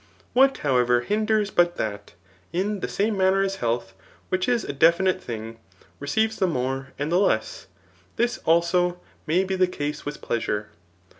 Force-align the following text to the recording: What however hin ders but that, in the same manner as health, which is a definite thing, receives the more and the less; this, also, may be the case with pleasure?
What 0.33 0.57
however 0.65 1.01
hin 1.01 1.27
ders 1.27 1.51
but 1.51 1.75
that, 1.75 2.15
in 2.51 2.79
the 2.79 2.87
same 2.87 3.15
manner 3.15 3.43
as 3.43 3.57
health, 3.57 3.93
which 4.29 4.49
is 4.49 4.63
a 4.63 4.73
definite 4.73 5.21
thing, 5.21 5.59
receives 5.99 6.37
the 6.39 6.47
more 6.47 6.87
and 6.97 7.11
the 7.11 7.19
less; 7.19 7.67
this, 8.15 8.39
also, 8.39 8.99
may 9.27 9.43
be 9.43 9.55
the 9.55 9.67
case 9.67 10.03
with 10.03 10.19
pleasure? 10.19 10.69